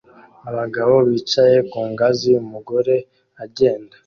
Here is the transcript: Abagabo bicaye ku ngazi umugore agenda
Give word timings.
Abagabo 0.49 0.95
bicaye 1.09 1.57
ku 1.71 1.79
ngazi 1.91 2.31
umugore 2.43 2.95
agenda 3.43 3.95